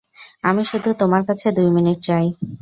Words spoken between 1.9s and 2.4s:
চাই।